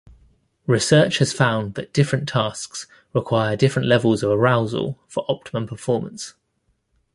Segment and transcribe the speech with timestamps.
[0.65, 6.33] Research has found that different tasks require different levels of arousal for optimal performance.